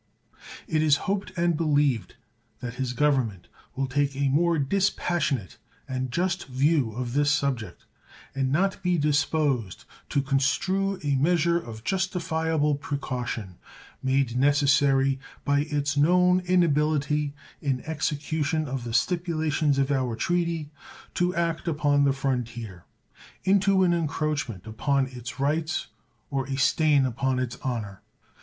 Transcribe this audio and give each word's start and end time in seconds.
It 0.67 0.81
is 0.81 0.95
hoped 1.05 1.31
and 1.37 1.55
believed 1.55 2.15
that 2.59 2.73
his 2.73 2.91
Government 2.93 3.47
will 3.75 3.85
take 3.85 4.15
a 4.15 4.29
more 4.29 4.57
dispassionate 4.57 5.59
and 5.87 6.09
just 6.11 6.47
view 6.47 6.91
of 6.93 7.13
this 7.13 7.29
subject, 7.29 7.85
and 8.33 8.51
not 8.51 8.81
be 8.81 8.97
disposed 8.97 9.85
to 10.09 10.23
construe 10.23 10.99
a 11.03 11.13
measure 11.17 11.59
of 11.59 11.83
justifiable 11.83 12.73
precaution, 12.73 13.59
made 14.01 14.35
necessary 14.35 15.19
by 15.45 15.59
its 15.69 15.95
known 15.95 16.39
inability 16.47 17.35
in 17.61 17.81
execution 17.81 18.67
of 18.67 18.85
the 18.85 18.95
stipulations 18.95 19.77
of 19.77 19.91
our 19.91 20.15
treaty 20.15 20.71
to 21.13 21.35
act 21.35 21.67
upon 21.67 22.05
the 22.05 22.11
frontier, 22.13 22.85
into 23.43 23.83
an 23.83 23.93
encroachment 23.93 24.65
upon 24.65 25.05
its 25.09 25.39
rights 25.39 25.89
or 26.31 26.47
a 26.47 26.55
stain 26.55 27.05
upon 27.05 27.37
its 27.37 27.57
honor. 27.57 28.01